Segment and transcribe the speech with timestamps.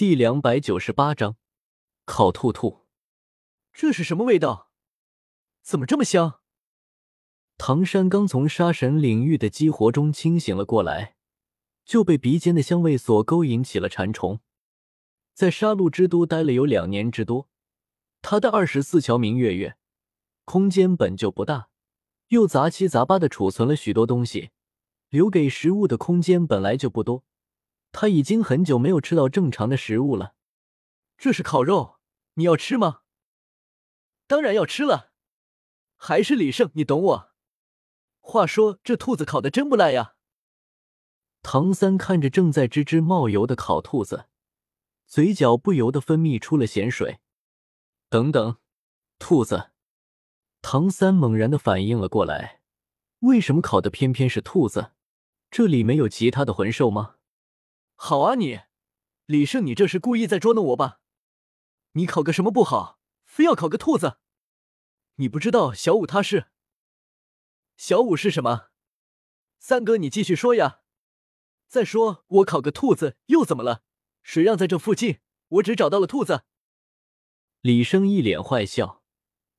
[0.00, 1.36] 第两百九十八章，
[2.06, 2.86] 烤兔兔，
[3.70, 4.70] 这是什么味道？
[5.60, 6.40] 怎么这么香？
[7.58, 11.16] 唐山刚从杀神领域的激活中清醒了过来，
[11.84, 14.40] 就被鼻尖的香味所勾引起了馋虫。
[15.34, 17.50] 在杀戮之都待了有两年之多，
[18.22, 19.76] 他的二十四桥明月月
[20.46, 21.68] 空间本就不大，
[22.28, 24.48] 又杂七杂八的储存了许多东西，
[25.10, 27.22] 留给食物的空间本来就不多。
[27.92, 30.34] 他已经很久没有吃到正常的食物了。
[31.18, 31.98] 这是烤肉，
[32.34, 33.00] 你要吃吗？
[34.26, 35.12] 当然要吃了。
[35.96, 37.30] 还是李胜，你懂我。
[38.20, 40.14] 话说这兔子烤的真不赖呀。
[41.42, 44.26] 唐三看着正在吱吱冒油的烤兔子，
[45.06, 47.20] 嘴角不由得分泌出了咸水。
[48.08, 48.58] 等等，
[49.18, 49.70] 兔子！
[50.62, 52.60] 唐三猛然的反应了过来，
[53.20, 54.92] 为什么烤的偏偏是兔子？
[55.50, 57.16] 这里没有其他的魂兽吗？
[58.02, 58.62] 好啊，你
[59.26, 61.00] 李胜，你这是故意在捉弄我吧？
[61.92, 64.16] 你考个什么不好，非要考个兔子？
[65.16, 66.46] 你不知道小五他是？
[67.76, 68.68] 小五是什么？
[69.58, 70.80] 三哥，你继续说呀。
[71.68, 73.82] 再说我考个兔子又怎么了？
[74.22, 76.44] 谁让在这附近，我只找到了兔子。
[77.60, 79.04] 李生一脸坏笑，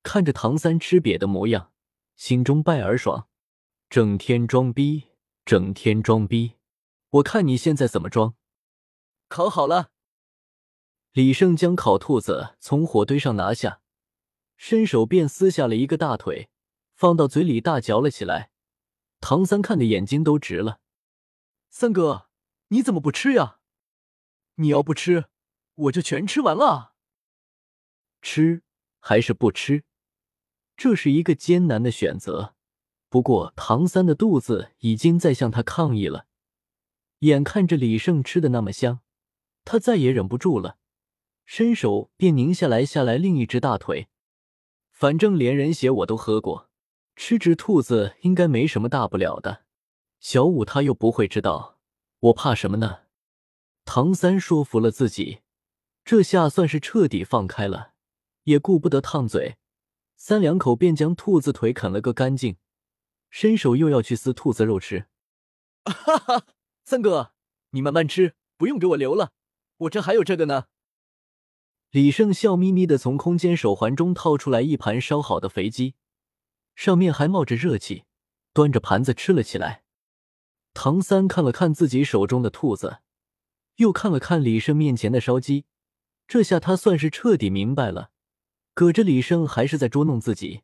[0.02, 1.72] 看着唐三吃瘪的模样，
[2.16, 3.28] 心中败而爽，
[3.88, 5.10] 整天装逼，
[5.44, 6.54] 整天装逼。
[7.12, 8.34] 我看你现在怎么装？
[9.32, 9.90] 烤好了。
[11.12, 13.80] 李胜将烤兔子从火堆上拿下，
[14.58, 16.50] 伸手便撕下了一个大腿，
[16.94, 18.50] 放到嘴里大嚼了起来。
[19.20, 20.80] 唐三看的眼睛都直了。
[21.70, 22.28] 三哥，
[22.68, 23.58] 你怎么不吃呀？
[24.56, 25.24] 你要不吃，
[25.76, 26.92] 我就全吃完了。
[28.20, 28.62] 吃
[29.00, 29.84] 还是不吃？
[30.76, 32.54] 这是一个艰难的选择。
[33.08, 36.26] 不过唐三的肚子已经在向他抗议了。
[37.20, 39.00] 眼看着李胜吃的那么香，
[39.64, 40.78] 他再也忍不住了，
[41.44, 44.08] 伸手便拧下来下来另一只大腿。
[44.90, 46.70] 反正连人血我都喝过，
[47.16, 49.64] 吃只兔子应该没什么大不了的。
[50.20, 51.78] 小五他又不会知道，
[52.20, 53.00] 我怕什么呢？
[53.84, 55.40] 唐三说服了自己，
[56.04, 57.94] 这下算是彻底放开了，
[58.44, 59.56] 也顾不得烫嘴，
[60.16, 62.56] 三两口便将兔子腿啃了个干净，
[63.28, 65.06] 伸手又要去撕兔子肉吃。
[65.84, 66.46] 哈哈。
[66.84, 67.32] 三哥，
[67.70, 69.32] 你慢慢吃，不用给我留了，
[69.82, 70.66] 我这还有这个呢。
[71.90, 75.94] 李胜笑眯眯的从空间手环中掏出来一盘烧好的肥鸡，
[76.74, 78.04] 上面还冒着热气，
[78.52, 79.84] 端着盘子吃了起来。
[80.74, 83.00] 唐三看了看自己手中的兔子，
[83.76, 85.66] 又看了看李胜面前的烧鸡，
[86.26, 88.10] 这下他算是彻底明白了，
[88.72, 90.62] 搁着李胜还是在捉弄自己。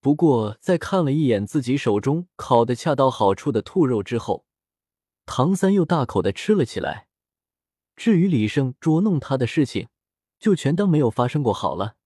[0.00, 4.44] 不过在看了一眼自己手中烤的恰到好处的兔肉之后，
[5.24, 7.06] 唐三又大口的吃了起来，
[7.96, 9.88] 至于李胜捉弄他的事情，
[10.38, 11.96] 就全当没有发生过好了。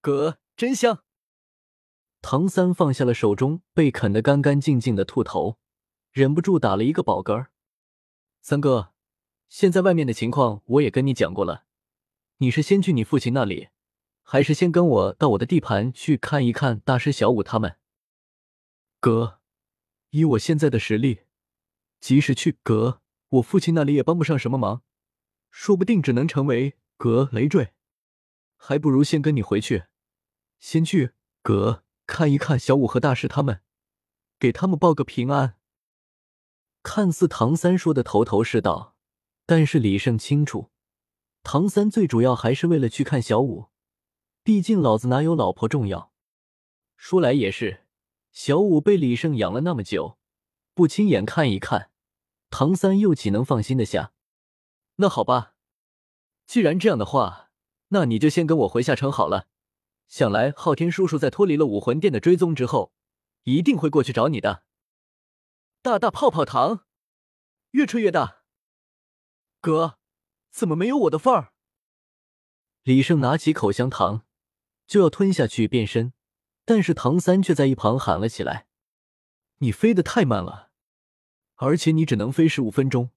[0.00, 1.02] 哥，真香！
[2.20, 5.58] 唐三放下了手中被啃得干干净净的兔头，
[6.10, 7.46] 忍不住打了一个饱嗝。
[8.40, 8.92] 三哥，
[9.48, 11.64] 现在外面的情况我也跟你讲过了，
[12.38, 13.68] 你是先去你父亲那里，
[14.22, 17.76] 还是先跟我到我的地盘去看一看大师小五他们？
[19.00, 19.40] 哥，
[20.10, 21.20] 以我现在的实力。
[22.00, 24.82] 即使去阁，我父亲那里也帮不上什么忙，
[25.56, 27.74] 说不定只能成为阁累赘，
[28.56, 29.84] 还不如先跟你回去，
[30.58, 33.62] 先去阁看一看小五和大师他们，
[34.40, 35.56] 给他们报个平安。
[36.82, 38.96] 看似唐三说的头头是道，
[39.46, 40.72] 但是李胜清楚，
[41.44, 43.68] 唐三最主要还是为了去看小五，
[44.42, 46.12] 毕竟老子哪有老婆重要。
[46.96, 47.86] 说来也是，
[48.32, 50.18] 小五被李胜养了那么久，
[50.74, 51.92] 不亲眼看一看。
[52.50, 54.13] 唐三又岂能放心的下？
[54.96, 55.54] 那好吧，
[56.46, 57.50] 既然这样的话，
[57.88, 59.48] 那你就先跟我回下城好了。
[60.06, 62.92] 想来昊天叔叔在脱离了武魂殿的追踪之后，
[63.44, 64.64] 一定会过去找你的。
[65.82, 66.86] 大大泡泡糖，
[67.72, 68.42] 越吹越大。
[69.60, 69.98] 哥，
[70.50, 71.52] 怎么没有我的份儿？
[72.82, 74.24] 李胜拿起口香糖
[74.86, 76.12] 就要吞下去变身，
[76.64, 78.68] 但是唐三却在一旁喊了起来
[79.58, 80.70] ：“你飞得太慢了。”
[81.56, 83.10] 而且你只能飞十五分钟，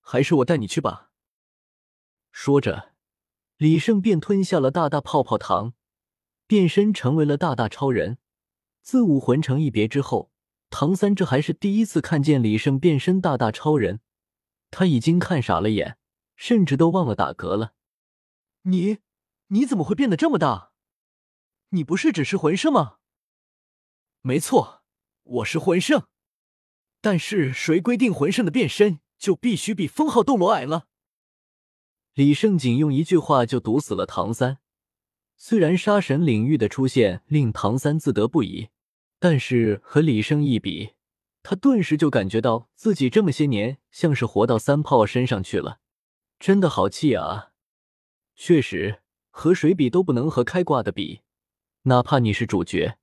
[0.00, 1.10] 还是我带你去吧。
[2.44, 2.92] 说着，
[3.56, 5.72] 李胜便吞下了大大泡泡糖，
[6.46, 8.18] 变身成为了大大超人。
[8.82, 10.30] 自武魂城一别之后，
[10.68, 14.00] 唐三这还是第一次看见李胜变身大大超人，
[14.70, 15.96] 他已经看傻了眼，
[16.36, 17.72] 甚至都忘了打嗝了。
[18.64, 18.98] 你
[19.46, 20.72] 你怎么会变得这么大？
[21.70, 22.96] 你不是只是魂圣吗？
[24.20, 24.82] 没错，
[25.22, 26.08] 我是魂圣。
[27.00, 30.88] 但是谁规定魂圣的变身就必须比封号斗罗矮了？
[32.14, 34.58] 李胜仅用一句话就毒死了唐三。
[35.36, 38.68] 虽然杀神领域的出现令唐三自得不已，
[39.18, 40.94] 但是和李胜一比，
[41.42, 45.80] 他顿时就感觉到自己这么些年像是活到三炮身上去了，
[46.38, 47.50] 真的好气啊！
[48.36, 51.22] 确实，和谁比都不能和开挂的比，
[51.82, 52.96] 哪怕你是主角。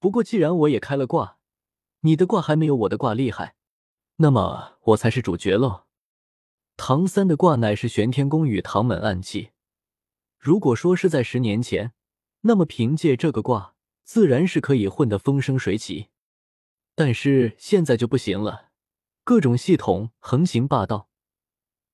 [0.00, 1.38] 不过既然我也开了挂，
[2.00, 3.54] 你的挂还没有我的挂厉害，
[4.16, 5.84] 那么我才是主角喽。
[6.82, 9.50] 唐三的卦乃是玄天宫与唐门暗器。
[10.38, 11.92] 如果说是在十年前，
[12.40, 16.08] 那么凭借这个卦，自然是可以混得风生水起。
[16.94, 18.70] 但是现在就不行了，
[19.24, 21.10] 各种系统横行霸道，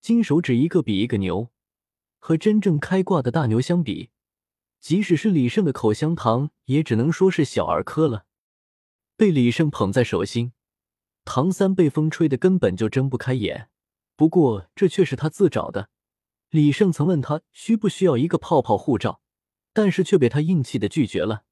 [0.01, 1.51] 金手指一个比一个牛。
[2.21, 4.11] 和真正开挂的大牛相比，
[4.81, 8.27] 即使是李胜的口香糖，也只能说是小儿科了。
[9.17, 10.53] 被李胜捧在手心，
[11.25, 13.69] 唐三被风吹得根本就睁不开眼。
[14.17, 15.91] 不过这却是他自找的。
[16.51, 19.21] 李胜曾问他需不需要一个泡泡护照，
[19.73, 21.45] 但是却被他硬气的拒绝了。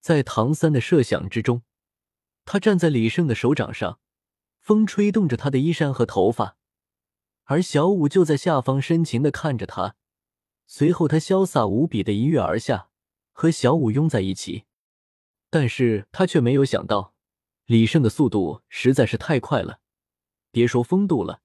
[0.00, 1.62] 在唐三的设想之中，
[2.44, 4.00] 他站在李胜的手掌上，
[4.60, 6.56] 风吹动着他的衣衫和头发，
[7.44, 9.96] 而小舞就在下方深情的看着他。
[10.66, 12.88] 随后，他潇洒无比的一跃而下，
[13.32, 14.64] 和小舞拥在一起。
[15.50, 17.14] 但是他却没有想到，
[17.66, 19.80] 李胜的速度实在是太快了，
[20.50, 21.42] 别说风度了。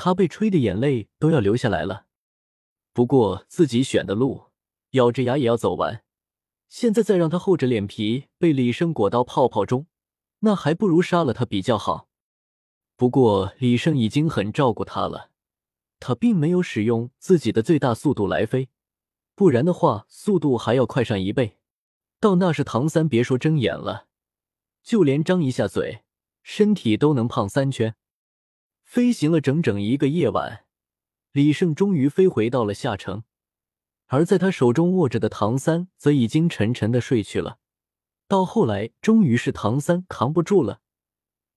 [0.00, 2.06] 他被吹的眼泪都要流下来了，
[2.92, 4.44] 不过自己选的路，
[4.90, 6.04] 咬着牙也要走完。
[6.68, 9.88] 现在再让他厚着脸皮被李胜裹到泡泡中，
[10.38, 12.08] 那还不如杀了他比较好。
[12.96, 15.30] 不过李胜已经很照顾他了，
[15.98, 18.68] 他并没有使用自己的最大速度来飞，
[19.34, 21.58] 不然的话速度还要快上一倍。
[22.20, 24.06] 到那时唐三别说睁眼了，
[24.84, 26.04] 就连张一下嘴，
[26.44, 27.96] 身体都能胖三圈。
[28.88, 30.64] 飞行了整整一个夜晚，
[31.32, 33.22] 李胜终于飞回到了下城，
[34.06, 37.58] 而在他手中握着的唐三则已经沉沉的睡去了。
[38.26, 40.80] 到后来，终于是唐三扛不住了。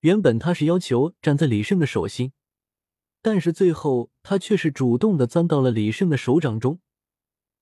[0.00, 2.34] 原本他是要求站在李胜的手心，
[3.22, 6.80] 但是最后他却是主动的钻到了李胜的手掌中，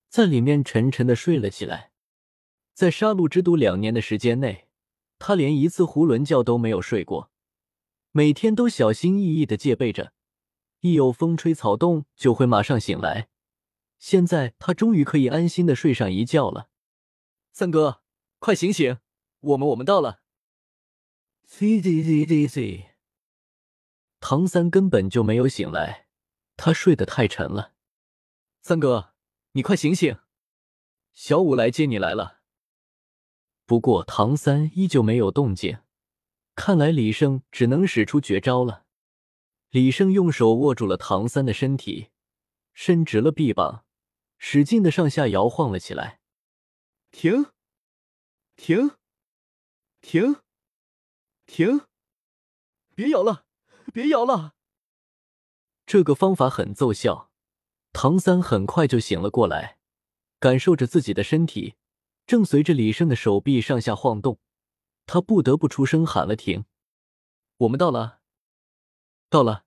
[0.09, 1.93] 在里面沉沉的睡了起来。
[2.75, 4.67] 在杀戮之都两年的时间内，
[5.21, 7.31] 他连一次囫囵觉都没有睡过。
[8.13, 10.13] 每天都小心翼翼的戒备着，
[10.81, 13.29] 一有风吹草动就会马上醒来。
[13.99, 16.71] 现在他终于可以安心的睡上一觉了。
[17.53, 18.03] 三哥，
[18.39, 18.99] 快醒醒，
[19.41, 20.23] 我们我们到了。
[21.45, 22.87] C D D D C。
[24.19, 26.09] 唐三根本就没有醒来，
[26.57, 27.75] 他睡得太沉了。
[28.61, 29.15] 三哥，
[29.53, 30.19] 你快醒醒，
[31.13, 32.41] 小五来接你来了。
[33.67, 35.79] 不过唐三依旧没有动静。
[36.55, 38.85] 看来李胜只能使出绝招了。
[39.71, 42.09] 李胜用手握住了唐三的身体，
[42.75, 43.85] 伸直了臂膀，
[44.39, 46.21] 使劲的上下摇晃了起来。
[47.13, 47.47] 停！
[48.57, 48.93] 停！
[50.01, 50.37] 停！
[51.47, 51.83] 停！
[52.95, 53.45] 别咬了！
[53.93, 54.55] 别咬了！
[55.87, 57.31] 这个方法很奏效，
[57.93, 59.79] 唐三很快就醒了过来，
[60.39, 61.75] 感受着自己的身体
[62.27, 64.39] 正随着李胜的手臂上下晃动。
[65.13, 66.67] 他不得不出声喊了停，
[67.57, 68.21] 我们到了，
[69.29, 69.65] 到了。